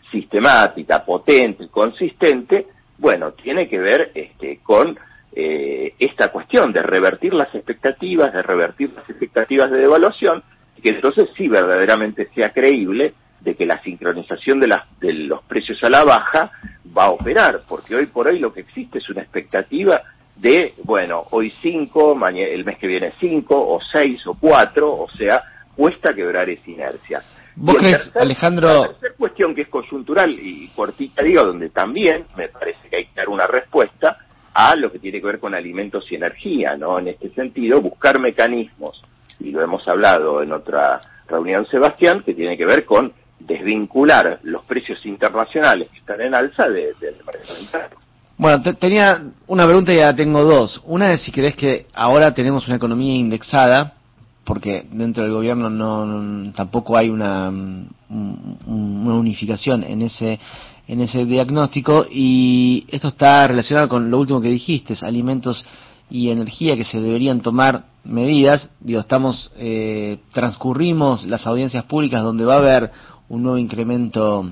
sistemática, 0.09 1.03
potente, 1.03 1.67
consistente, 1.67 2.67
bueno, 2.99 3.33
tiene 3.33 3.67
que 3.67 3.77
ver 3.77 4.11
este, 4.15 4.59
con 4.63 4.97
eh, 5.33 5.93
esta 5.99 6.31
cuestión 6.31 6.71
de 6.71 6.81
revertir 6.81 7.33
las 7.33 7.53
expectativas, 7.53 8.31
de 8.31 8.41
revertir 8.41 8.93
las 8.93 9.09
expectativas 9.09 9.69
de 9.69 9.79
devaluación, 9.79 10.41
y 10.77 10.81
que 10.81 10.91
entonces 10.91 11.27
sí 11.35 11.49
verdaderamente 11.49 12.29
sea 12.33 12.53
creíble 12.53 13.13
de 13.41 13.55
que 13.55 13.65
la 13.65 13.83
sincronización 13.83 14.61
de, 14.61 14.67
las, 14.67 14.99
de 15.01 15.11
los 15.11 15.43
precios 15.43 15.83
a 15.83 15.89
la 15.89 16.05
baja 16.05 16.49
va 16.97 17.07
a 17.07 17.11
operar, 17.11 17.63
porque 17.67 17.93
hoy 17.93 18.05
por 18.05 18.27
hoy 18.27 18.39
lo 18.39 18.53
que 18.53 18.61
existe 18.61 18.99
es 18.99 19.09
una 19.09 19.21
expectativa 19.21 20.01
de, 20.37 20.75
bueno, 20.83 21.25
hoy 21.31 21.51
cinco, 21.61 22.17
el 22.35 22.65
mes 22.65 22.77
que 22.77 22.87
viene 22.87 23.13
cinco, 23.19 23.55
o 23.57 23.79
seis, 23.91 24.25
o 24.27 24.35
cuatro, 24.39 24.91
o 24.91 25.09
sea, 25.17 25.43
cuesta 25.75 26.13
quebrar 26.13 26.49
esa 26.49 26.69
inercia. 26.69 27.21
¿Vos 27.55 27.75
crees, 27.79 28.11
Alejandro? 28.15 28.67
La 28.67 28.87
tercera 28.89 29.13
cuestión 29.17 29.55
que 29.55 29.61
es 29.63 29.67
coyuntural 29.67 30.31
y 30.31 30.67
cortita, 30.75 31.23
digo, 31.23 31.43
donde 31.43 31.69
también 31.69 32.25
me 32.35 32.49
parece 32.49 32.87
que 32.89 32.97
hay 32.97 33.05
que 33.05 33.15
dar 33.15 33.29
una 33.29 33.47
respuesta 33.47 34.17
a 34.53 34.75
lo 34.75 34.91
que 34.91 34.99
tiene 34.99 35.19
que 35.19 35.25
ver 35.27 35.39
con 35.39 35.55
alimentos 35.55 36.11
y 36.11 36.15
energía, 36.15 36.75
¿no? 36.75 36.99
En 36.99 37.07
este 37.07 37.29
sentido, 37.29 37.81
buscar 37.81 38.19
mecanismos, 38.19 39.01
y 39.39 39.51
lo 39.51 39.63
hemos 39.63 39.87
hablado 39.87 40.41
en 40.43 40.51
otra 40.51 41.01
reunión, 41.27 41.67
Sebastián, 41.67 42.23
que 42.23 42.33
tiene 42.33 42.57
que 42.57 42.65
ver 42.65 42.85
con 42.85 43.13
desvincular 43.39 44.39
los 44.43 44.63
precios 44.65 45.03
internacionales 45.05 45.89
que 45.91 45.99
están 45.99 46.21
en 46.21 46.33
alza 46.33 46.69
del 46.69 46.95
mercado 47.25 47.59
interno. 47.59 48.06
Bueno, 48.37 48.61
tenía 48.61 49.31
una 49.47 49.65
pregunta 49.65 49.91
y 49.91 49.97
ya 49.97 50.15
tengo 50.15 50.43
dos. 50.43 50.79
Una 50.85 51.11
es 51.11 51.21
si 51.21 51.31
crees 51.31 51.55
que 51.55 51.87
ahora 51.95 52.35
tenemos 52.35 52.67
una 52.67 52.75
economía 52.75 53.15
indexada, 53.15 53.95
porque 54.43 54.85
dentro 54.91 55.23
del 55.23 55.33
gobierno 55.33 55.71
no, 55.71 56.53
tampoco 56.53 56.95
hay 56.95 57.09
una, 57.09 57.49
una 57.49 59.13
unificación 59.15 59.83
en 59.83 60.03
ese 60.03 60.39
en 60.87 61.01
ese 61.01 61.25
diagnóstico 61.25 62.05
y 62.09 62.85
esto 62.89 63.09
está 63.09 63.45
relacionado 63.45 63.89
con 63.89 64.09
lo 64.09 64.19
último 64.19 64.39
que 64.39 64.47
dijiste, 64.47 64.93
alimentos 65.01 65.65
y 66.09 66.29
energía 66.29 66.77
que 66.77 66.85
se 66.85 67.01
deberían 67.01 67.41
tomar 67.41 67.87
medidas. 68.05 68.69
Digo, 68.79 69.01
estamos 69.01 69.51
eh, 69.57 70.19
transcurrimos 70.31 71.25
las 71.25 71.45
audiencias 71.45 71.83
públicas 71.85 72.23
donde 72.23 72.45
va 72.45 72.53
a 72.53 72.59
haber 72.59 72.91
un 73.27 73.43
nuevo 73.43 73.57
incremento 73.57 74.49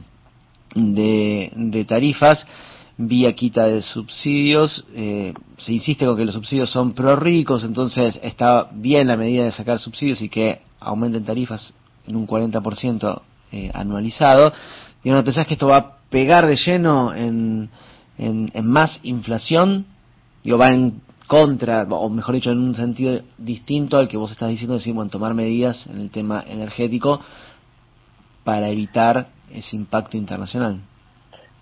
de, 0.73 1.53
de 1.55 1.85
tarifas 1.85 2.45
vía 2.97 3.33
quita 3.33 3.65
de 3.65 3.81
subsidios. 3.81 4.85
Eh, 4.93 5.33
se 5.57 5.73
insiste 5.73 6.05
con 6.05 6.17
que 6.17 6.25
los 6.25 6.35
subsidios 6.35 6.69
son 6.69 6.93
pro 6.93 7.15
ricos, 7.15 7.63
entonces 7.63 8.19
está 8.23 8.69
bien 8.71 9.07
la 9.07 9.17
medida 9.17 9.43
de 9.43 9.51
sacar 9.51 9.79
subsidios 9.79 10.21
y 10.21 10.29
que 10.29 10.61
aumenten 10.79 11.23
tarifas 11.23 11.73
en 12.07 12.15
un 12.15 12.27
40% 12.27 13.21
eh, 13.51 13.71
anualizado. 13.73 14.53
¿Y 15.03 15.09
no 15.09 15.23
pensás 15.23 15.45
que 15.45 15.53
esto 15.53 15.67
va 15.67 15.77
a 15.77 15.97
pegar 16.09 16.47
de 16.47 16.55
lleno 16.55 17.13
en, 17.13 17.69
en, 18.17 18.67
más 18.67 18.99
inflación? 19.03 19.85
Digo, 20.43 20.57
va 20.57 20.71
en 20.71 21.01
contra, 21.27 21.83
o 21.83 22.09
mejor 22.09 22.35
dicho, 22.35 22.51
en 22.51 22.59
un 22.59 22.75
sentido 22.75 23.21
distinto 23.37 23.97
al 23.97 24.07
que 24.07 24.17
vos 24.17 24.31
estás 24.31 24.49
diciendo, 24.49 24.75
decir, 24.75 24.93
bueno, 24.93 25.09
tomar 25.09 25.33
medidas 25.33 25.85
en 25.87 25.99
el 25.99 26.09
tema 26.11 26.43
energético 26.47 27.19
para 28.43 28.69
evitar 28.69 29.29
ese 29.51 29.75
impacto 29.75 30.17
internacional. 30.17 30.81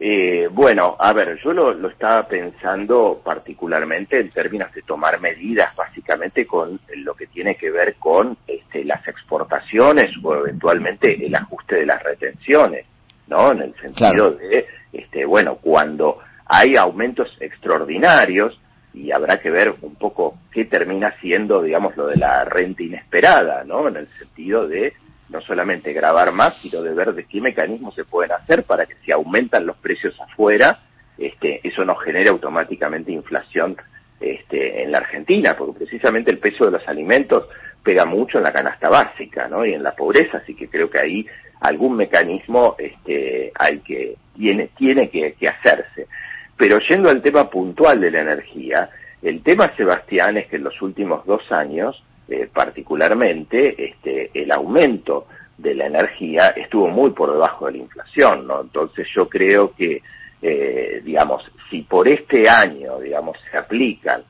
Eh, 0.05 0.49
bueno, 0.51 0.97
a 0.99 1.13
ver, 1.13 1.39
yo 1.41 1.53
lo, 1.53 1.87
estaba 1.87 2.27
pensando 2.27 3.21
particularmente 3.23 4.19
en 4.19 4.31
términos 4.31 4.69
de 4.73 4.81
tomar 4.81 5.21
medidas, 5.21 5.73
básicamente 5.77 6.45
con 6.45 6.77
lo 6.97 7.13
que 7.13 7.27
tiene 7.27 7.55
que 7.55 7.71
ver 7.71 7.95
con 7.95 8.37
este, 8.45 8.83
las 8.83 9.07
exportaciones 9.07 10.11
o 10.21 10.35
eventualmente 10.35 11.25
el 11.25 11.33
ajuste 11.33 11.77
de 11.77 11.85
las 11.85 12.03
retenciones, 12.03 12.85
¿no? 13.27 13.53
En 13.53 13.61
el 13.61 13.75
sentido 13.75 14.31
de, 14.31 14.67
este, 14.91 15.23
bueno, 15.23 15.55
cuando 15.55 16.17
hay 16.47 16.75
aumentos 16.75 17.29
extraordinarios 17.39 18.59
y 18.93 19.09
habrá 19.11 19.39
que 19.39 19.51
ver 19.51 19.73
un 19.83 19.95
poco 19.95 20.37
qué 20.51 20.65
termina 20.65 21.15
siendo, 21.21 21.61
digamos, 21.63 21.95
lo 21.95 22.07
de 22.07 22.17
la 22.17 22.43
renta 22.43 22.83
inesperada, 22.83 23.63
¿no? 23.63 23.87
En 23.87 23.95
el 23.95 24.07
sentido 24.19 24.67
de 24.67 24.91
no 25.33 25.41
solamente 25.41 25.91
grabar 25.91 26.31
más, 26.31 26.55
sino 26.61 26.81
de 26.81 26.93
ver 26.93 27.13
de 27.13 27.25
qué 27.25 27.41
mecanismos 27.41 27.95
se 27.95 28.05
pueden 28.05 28.31
hacer 28.31 28.63
para 28.63 28.85
que 28.85 28.95
si 29.03 29.11
aumentan 29.11 29.65
los 29.65 29.75
precios 29.77 30.15
afuera, 30.21 30.79
este, 31.17 31.59
eso 31.67 31.83
no 31.83 31.95
genere 31.95 32.29
automáticamente 32.29 33.11
inflación 33.11 33.75
este, 34.19 34.83
en 34.83 34.91
la 34.91 34.99
Argentina, 34.99 35.55
porque 35.57 35.79
precisamente 35.79 36.31
el 36.31 36.37
peso 36.37 36.65
de 36.65 36.71
los 36.71 36.87
alimentos 36.87 37.47
pega 37.83 38.05
mucho 38.05 38.37
en 38.37 38.45
la 38.45 38.53
canasta 38.53 38.87
básica, 38.87 39.47
¿no? 39.49 39.65
Y 39.65 39.73
en 39.73 39.83
la 39.83 39.95
pobreza, 39.95 40.37
así 40.37 40.55
que 40.55 40.69
creo 40.69 40.89
que 40.89 40.99
ahí 40.99 41.27
algún 41.59 41.95
mecanismo 41.95 42.75
este, 42.77 43.51
hay 43.57 43.79
que 43.79 44.15
tiene 44.35 44.69
tiene 44.77 45.09
que, 45.09 45.35
hacerse. 45.47 46.07
Pero 46.55 46.79
yendo 46.79 47.09
al 47.09 47.21
tema 47.21 47.49
puntual 47.49 47.99
de 47.99 48.11
la 48.11 48.21
energía, 48.21 48.89
el 49.21 49.41
tema 49.41 49.75
Sebastián 49.75 50.37
es 50.37 50.47
que 50.47 50.57
en 50.57 50.63
los 50.63 50.81
últimos 50.81 51.25
dos 51.25 51.51
años 51.51 52.01
eh, 52.27 52.49
particularmente 52.51 53.75
este, 53.83 54.31
el 54.33 54.51
aumento 54.51 55.27
de 55.57 55.75
la 55.75 55.87
energía 55.87 56.49
estuvo 56.49 56.87
muy 56.87 57.11
por 57.11 57.31
debajo 57.31 57.65
de 57.65 57.73
la 57.73 57.77
inflación, 57.79 58.47
¿no? 58.47 58.61
Entonces 58.61 59.07
yo 59.13 59.27
creo 59.27 59.73
que, 59.75 60.01
eh, 60.41 61.01
digamos, 61.03 61.43
si 61.69 61.81
por 61.81 62.07
este 62.07 62.49
año, 62.49 62.99
digamos, 62.99 63.37
se 63.51 63.57
aplican 63.57 64.23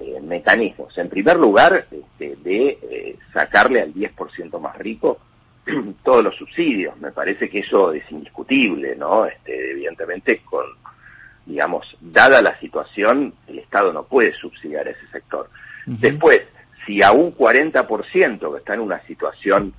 eh, 0.00 0.20
mecanismos, 0.22 0.96
en 0.98 1.08
primer 1.08 1.36
lugar, 1.36 1.86
este, 1.90 2.36
de 2.36 3.16
sacarle 3.32 3.82
al 3.82 3.94
10% 3.94 4.58
más 4.58 4.76
rico 4.78 5.18
todos 6.02 6.24
los 6.24 6.36
subsidios, 6.36 6.98
me 6.98 7.12
parece 7.12 7.48
que 7.48 7.60
eso 7.60 7.92
es 7.92 8.10
indiscutible, 8.10 8.96
¿no? 8.96 9.26
Este, 9.26 9.72
evidentemente 9.72 10.40
con, 10.44 10.64
digamos, 11.46 11.86
dada 12.00 12.40
la 12.40 12.58
situación, 12.58 13.34
el 13.46 13.58
Estado 13.58 13.92
no 13.92 14.04
puede 14.04 14.32
subsidiar 14.34 14.88
ese 14.88 15.06
sector. 15.12 15.48
Después, 15.86 16.40
si 16.86 17.02
a 17.02 17.12
un 17.12 17.34
40% 17.36 18.52
que 18.52 18.58
está 18.58 18.74
en 18.74 18.80
una 18.80 19.00
situación 19.06 19.74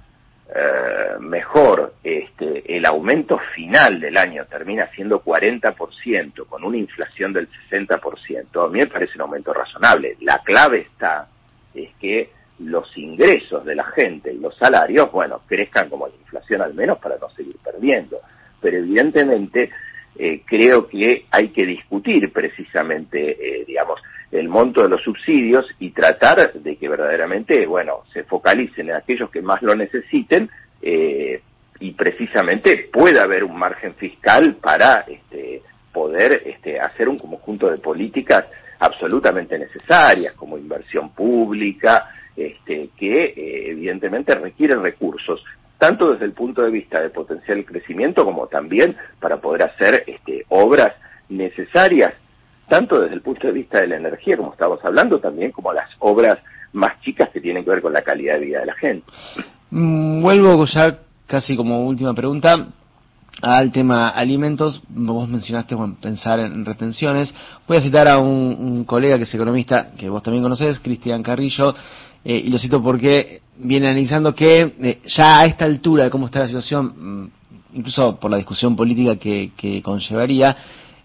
eh, 0.53 1.19
mejor, 1.19 1.95
este, 2.03 2.77
el 2.77 2.85
aumento 2.85 3.39
final 3.55 3.99
del 3.99 4.15
año 4.17 4.45
termina 4.45 4.87
siendo 4.93 5.23
40% 5.23 6.45
con 6.47 6.63
una 6.63 6.77
inflación 6.77 7.33
del 7.33 7.49
60%, 7.69 8.65
a 8.65 8.69
mí 8.69 8.79
me 8.79 8.87
parece 8.87 9.13
un 9.15 9.21
aumento 9.21 9.53
razonable. 9.53 10.17
La 10.21 10.39
clave 10.43 10.79
está 10.79 11.27
es 11.73 11.89
que 11.99 12.29
los 12.59 12.95
ingresos 12.97 13.65
de 13.65 13.75
la 13.75 13.85
gente 13.85 14.31
y 14.31 14.37
los 14.37 14.55
salarios, 14.55 15.11
bueno, 15.11 15.41
crezcan 15.47 15.89
como 15.89 16.07
la 16.07 16.15
inflación 16.15 16.61
al 16.61 16.73
menos 16.73 16.99
para 16.99 17.17
no 17.17 17.27
seguir 17.29 17.57
perdiendo. 17.63 18.19
Pero 18.61 18.77
evidentemente 18.77 19.71
eh, 20.17 20.41
creo 20.45 20.87
que 20.87 21.25
hay 21.31 21.49
que 21.49 21.65
discutir 21.65 22.31
precisamente, 22.31 23.31
eh, 23.31 23.65
digamos, 23.65 23.99
el 24.39 24.49
monto 24.49 24.83
de 24.83 24.89
los 24.89 25.01
subsidios 25.01 25.65
y 25.79 25.91
tratar 25.91 26.53
de 26.53 26.75
que 26.77 26.89
verdaderamente, 26.89 27.65
bueno, 27.65 28.03
se 28.13 28.23
focalicen 28.23 28.89
en 28.89 28.95
aquellos 28.95 29.29
que 29.29 29.41
más 29.41 29.61
lo 29.61 29.75
necesiten 29.75 30.49
eh, 30.81 31.41
y 31.79 31.91
precisamente 31.91 32.89
pueda 32.91 33.23
haber 33.23 33.43
un 33.43 33.57
margen 33.57 33.95
fiscal 33.95 34.55
para 34.61 35.01
este, 35.01 35.61
poder 35.91 36.43
este, 36.45 36.79
hacer 36.79 37.09
un 37.09 37.17
conjunto 37.17 37.69
de 37.69 37.77
políticas 37.77 38.45
absolutamente 38.79 39.57
necesarias, 39.57 40.33
como 40.33 40.57
inversión 40.57 41.09
pública, 41.09 42.09
este, 42.35 42.89
que 42.97 43.25
eh, 43.25 43.71
evidentemente 43.71 44.35
requieren 44.35 44.83
recursos, 44.83 45.43
tanto 45.77 46.11
desde 46.11 46.25
el 46.25 46.33
punto 46.33 46.61
de 46.61 46.71
vista 46.71 47.01
de 47.01 47.09
potencial 47.09 47.63
crecimiento 47.65 48.25
como 48.25 48.47
también 48.47 48.95
para 49.19 49.37
poder 49.37 49.63
hacer 49.63 50.03
este, 50.07 50.45
obras 50.49 50.93
necesarias, 51.29 52.13
tanto 52.67 53.01
desde 53.01 53.15
el 53.15 53.21
punto 53.21 53.47
de 53.47 53.53
vista 53.53 53.81
de 53.81 53.87
la 53.87 53.97
energía, 53.97 54.37
como 54.37 54.53
estamos 54.53 54.83
hablando, 54.83 55.19
también 55.19 55.51
como 55.51 55.73
las 55.73 55.89
obras 55.99 56.39
más 56.73 56.99
chicas 57.01 57.29
que 57.29 57.41
tienen 57.41 57.63
que 57.63 57.69
ver 57.69 57.81
con 57.81 57.93
la 57.93 58.01
calidad 58.01 58.35
de 58.35 58.45
vida 58.45 58.59
de 58.59 58.65
la 58.65 58.75
gente. 58.75 59.05
Mm, 59.71 60.21
vuelvo 60.21 60.65
ya 60.65 60.99
casi 61.27 61.55
como 61.55 61.85
última 61.85 62.13
pregunta 62.13 62.67
al 63.41 63.71
tema 63.71 64.09
alimentos, 64.09 64.81
vos 64.87 65.27
mencionaste 65.27 65.75
pensar 66.01 66.39
en 66.39 66.65
retenciones. 66.65 67.33
Voy 67.67 67.77
a 67.77 67.81
citar 67.81 68.07
a 68.07 68.17
un, 68.17 68.85
colega 68.85 69.17
que 69.17 69.23
es 69.23 69.33
economista, 69.33 69.91
que 69.97 70.09
vos 70.09 70.23
también 70.23 70.43
conocés, 70.43 70.79
Cristian 70.79 71.21
Carrillo, 71.21 71.73
eh, 72.23 72.41
y 72.45 72.49
lo 72.49 72.57
cito 72.57 72.81
porque 72.81 73.41
viene 73.57 73.87
analizando 73.87 74.33
que 74.33 74.73
eh, 74.81 74.99
ya 75.05 75.39
a 75.39 75.45
esta 75.45 75.65
altura 75.65 76.05
de 76.05 76.09
cómo 76.09 76.27
está 76.27 76.39
la 76.39 76.47
situación, 76.47 76.93
mm, 76.95 77.31
incluso 77.73 78.17
por 78.19 78.31
la 78.31 78.37
discusión 78.37 78.75
política 78.75 79.17
que, 79.17 79.81
conllevaría, 79.83 80.55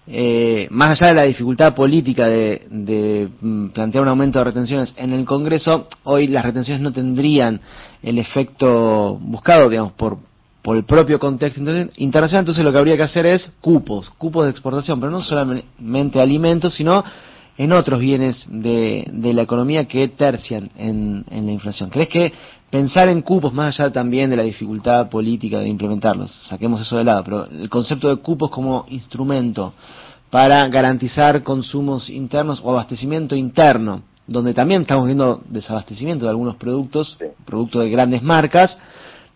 eh, 0.06 0.66
más 0.70 0.90
allá 0.90 1.08
de 1.08 1.14
la 1.14 1.22
dificultad 1.22 1.74
política 1.74 2.26
de, 2.26 2.66
de, 2.70 3.28
mm, 3.40 3.68
plantear 3.68 4.02
un 4.02 4.08
aumento 4.08 4.38
de 4.38 4.44
retenciones 4.44 4.94
en 4.96 5.12
el 5.12 5.24
Congreso, 5.24 5.88
hoy 6.04 6.26
las 6.26 6.44
retenciones 6.44 6.82
no 6.82 6.92
tendrían 6.92 7.60
el 8.02 8.18
efecto 8.18 9.18
buscado, 9.20 9.68
digamos, 9.68 9.92
por, 9.92 10.18
por 10.62 10.76
el 10.76 10.84
propio 10.84 11.18
contexto 11.18 11.60
internacional, 11.96 12.42
entonces 12.42 12.64
lo 12.64 12.72
que 12.72 12.78
habría 12.78 12.96
que 12.96 13.02
hacer 13.02 13.26
es 13.26 13.52
cupos, 13.60 14.10
cupos 14.10 14.44
de 14.44 14.50
exportación, 14.50 15.00
pero 15.00 15.12
no 15.12 15.20
solamente 15.20 16.20
alimentos, 16.20 16.74
sino 16.74 17.04
en 17.60 17.72
otros 17.72 18.00
bienes 18.00 18.46
de, 18.48 19.06
de 19.12 19.34
la 19.34 19.42
economía 19.42 19.84
que 19.84 20.08
tercian 20.08 20.70
en, 20.78 21.26
en, 21.30 21.44
la 21.44 21.52
inflación. 21.52 21.90
¿Crees 21.90 22.08
que 22.08 22.32
pensar 22.70 23.10
en 23.10 23.20
cupos, 23.20 23.52
más 23.52 23.78
allá 23.78 23.92
también 23.92 24.30
de 24.30 24.36
la 24.36 24.44
dificultad 24.44 25.10
política 25.10 25.58
de 25.58 25.68
implementarlos, 25.68 26.32
saquemos 26.48 26.80
eso 26.80 26.96
de 26.96 27.04
lado, 27.04 27.22
pero 27.22 27.44
el 27.44 27.68
concepto 27.68 28.08
de 28.08 28.16
cupos 28.16 28.50
como 28.50 28.86
instrumento 28.88 29.74
para 30.30 30.66
garantizar 30.68 31.42
consumos 31.42 32.08
internos 32.08 32.62
o 32.64 32.70
abastecimiento 32.70 33.36
interno, 33.36 34.04
donde 34.26 34.54
también 34.54 34.80
estamos 34.80 35.04
viendo 35.04 35.42
desabastecimiento 35.46 36.24
de 36.24 36.30
algunos 36.30 36.56
productos, 36.56 37.18
productos 37.44 37.82
de 37.82 37.90
grandes 37.90 38.22
marcas, 38.22 38.78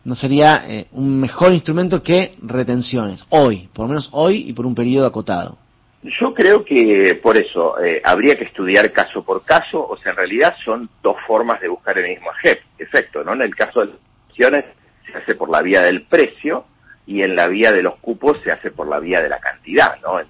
no 0.03 0.15
sería 0.15 0.65
eh, 0.67 0.87
un 0.93 1.21
mejor 1.21 1.53
instrumento 1.53 2.03
que 2.03 2.37
retenciones, 2.41 3.23
hoy, 3.29 3.69
por 3.75 3.85
lo 3.85 3.89
menos 3.91 4.09
hoy 4.13 4.47
y 4.49 4.55
por 4.55 4.65
un 4.65 4.75
periodo 4.75 5.07
acotado. 5.07 5.59
Yo 6.07 6.35
creo 6.35 6.67
que 6.67 7.19
por 7.23 7.39
eso 7.39 7.83
eh, 7.83 8.03
habría 8.05 8.37
que 8.37 8.45
estudiar 8.45 8.93
caso 8.93 9.25
por 9.25 9.43
caso, 9.43 9.87
o 9.89 9.97
sea, 9.97 10.13
en 10.13 10.19
realidad 10.19 10.55
son 10.63 10.91
dos 11.03 11.17
formas 11.27 11.63
de 11.63 11.69
buscar 11.69 11.97
el 11.97 12.11
mismo 12.11 12.31
efecto, 12.79 13.25
¿no? 13.25 13.33
En 13.33 13.41
el 13.41 13.57
caso 13.57 13.81
de 13.81 13.87
las 13.87 13.97
retenciones 13.97 14.65
se 15.07 15.17
hace 15.17 15.35
por 15.35 15.49
la 15.49 15.63
vía 15.63 15.81
del 15.81 16.03
precio 16.03 16.67
y 17.07 17.23
en 17.23 17.35
la 17.35 17.47
vía 17.47 17.73
de 17.73 17.83
los 17.83 17.97
cupos 17.97 18.39
se 18.45 18.53
hace 18.53 18.71
por 18.71 18.87
la 18.87 19.01
vía 19.01 19.23
de 19.23 19.31
la 19.31 19.39
cantidad, 19.39 19.99
¿no? 20.03 20.21
En, 20.21 20.27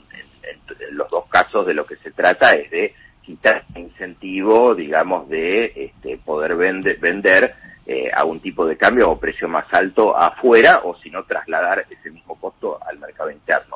los 0.93 1.11
dos 1.11 1.27
casos 1.27 1.67
de 1.67 1.75
lo 1.75 1.85
que 1.85 1.97
se 1.97 2.13
trata 2.13 2.55
es 2.55 2.71
de 2.71 2.95
quitar 3.23 3.65
incentivo, 3.75 4.77
digamos, 4.77 5.29
de 5.29 5.73
este, 5.75 6.19
poder 6.19 6.55
vender 6.55 7.55
eh, 7.87 8.11
a 8.15 8.25
un 8.25 8.39
tipo 8.39 8.65
de 8.65 8.77
cambio 8.77 9.11
o 9.11 9.19
precio 9.19 9.49
más 9.49 9.67
alto 9.73 10.17
afuera 10.17 10.83
o 10.85 10.97
si 10.99 11.11
no 11.11 11.25
trasladar 11.25 11.85
ese 11.91 12.11
mismo 12.11 12.39
costo 12.39 12.79
al 12.87 12.99
mercado 12.99 13.31
interno. 13.31 13.74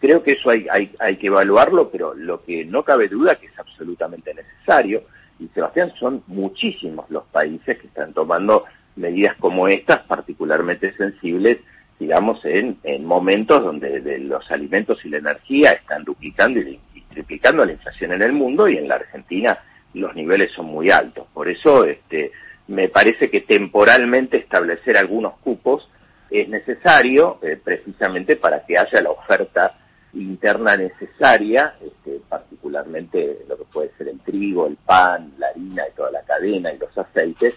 Creo 0.00 0.22
que 0.22 0.32
eso 0.32 0.50
hay, 0.50 0.66
hay, 0.98 1.16
que 1.16 1.26
evaluarlo, 1.26 1.90
pero 1.90 2.14
lo 2.14 2.42
que 2.42 2.64
no 2.64 2.82
cabe 2.82 3.08
duda 3.08 3.36
que 3.36 3.46
es 3.46 3.58
absolutamente 3.58 4.32
necesario, 4.34 5.02
y 5.38 5.48
Sebastián, 5.48 5.92
son 5.98 6.22
muchísimos 6.26 7.10
los 7.10 7.24
países 7.26 7.78
que 7.78 7.86
están 7.86 8.12
tomando 8.12 8.64
medidas 8.96 9.36
como 9.36 9.68
estas, 9.68 10.00
particularmente 10.00 10.92
sensibles, 10.94 11.58
digamos, 11.98 12.42
en, 12.44 12.78
en 12.82 13.04
momentos 13.04 13.62
donde 13.62 14.00
los 14.20 14.50
alimentos 14.50 15.04
y 15.04 15.10
la 15.10 15.18
energía 15.18 15.72
están 15.72 16.04
duplicando 16.04 16.60
y, 16.60 16.80
y 16.94 17.00
triplicando 17.02 17.64
la 17.64 17.72
inflación 17.72 18.12
en 18.12 18.22
el 18.22 18.32
mundo 18.32 18.68
y 18.68 18.78
en 18.78 18.88
la 18.88 18.96
Argentina 18.96 19.58
los 19.94 20.14
niveles 20.14 20.52
son 20.52 20.66
muy 20.66 20.90
altos. 20.90 21.26
Por 21.32 21.48
eso, 21.48 21.84
este, 21.84 22.32
me 22.68 22.88
parece 22.88 23.30
que 23.30 23.40
temporalmente 23.40 24.36
establecer 24.36 24.96
algunos 24.96 25.34
cupos 25.38 25.88
es 26.30 26.48
necesario 26.48 27.38
eh, 27.42 27.58
precisamente 27.62 28.36
para 28.36 28.64
que 28.64 28.78
haya 28.78 29.00
la 29.02 29.10
oferta 29.10 29.76
interna 30.14 30.76
necesaria, 30.76 31.74
este, 31.80 32.20
particularmente 32.28 33.44
lo 33.48 33.56
que 33.56 33.64
puede 33.64 33.90
ser 33.96 34.08
el 34.08 34.20
trigo, 34.20 34.66
el 34.66 34.76
pan, 34.76 35.32
la 35.38 35.48
harina 35.48 35.84
y 35.90 35.96
toda 35.96 36.10
la 36.10 36.22
cadena 36.22 36.72
y 36.72 36.78
los 36.78 36.96
aceites, 36.96 37.54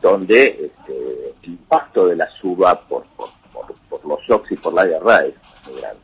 donde 0.00 0.46
este, 0.48 1.34
el 1.42 1.48
impacto 1.50 2.06
de 2.08 2.16
la 2.16 2.28
suba 2.40 2.80
por, 2.88 3.04
por, 3.16 3.28
por, 3.88 4.04
los 4.04 4.20
shocks 4.28 4.50
y 4.50 4.56
por 4.56 4.74
la 4.74 4.84
guerra 4.84 5.24
es 5.24 5.34
muy 5.66 5.80
grande. 5.80 6.00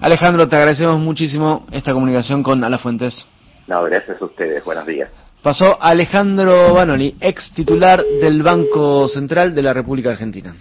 Alejandro, 0.00 0.48
te 0.48 0.56
agradecemos 0.56 0.98
muchísimo 0.98 1.66
esta 1.72 1.92
comunicación 1.92 2.42
con 2.42 2.64
Alafuentes. 2.64 3.26
No, 3.68 3.82
gracias 3.84 4.20
a 4.20 4.24
ustedes. 4.24 4.64
Buenos 4.64 4.86
días. 4.86 5.10
Pasó 5.42 5.80
Alejandro 5.80 6.74
Banoli, 6.74 7.16
ex 7.20 7.52
titular 7.52 8.02
del 8.20 8.42
Banco 8.42 9.08
Central 9.08 9.54
de 9.54 9.62
la 9.62 9.72
República 9.72 10.10
Argentina. 10.10 10.54